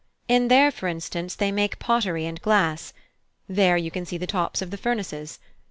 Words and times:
In 0.27 0.47
there, 0.47 0.71
for 0.71 0.87
instance, 0.87 1.35
they 1.35 1.51
make 1.51 1.77
pottery 1.77 2.25
and 2.25 2.41
glass, 2.41 2.91
there, 3.47 3.77
you 3.77 3.91
can 3.91 4.03
see 4.03 4.17
the 4.17 4.25
tops 4.25 4.59
of 4.59 4.71
the 4.71 4.77
furnaces. 4.77 5.37